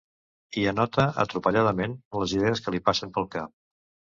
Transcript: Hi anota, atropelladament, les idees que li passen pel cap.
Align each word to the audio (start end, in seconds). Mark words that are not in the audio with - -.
Hi 0.55 0.63
anota, 0.69 1.03
atropelladament, 1.25 1.95
les 2.23 2.35
idees 2.39 2.65
que 2.65 2.77
li 2.77 2.83
passen 2.89 3.17
pel 3.19 3.29
cap. 3.37 3.55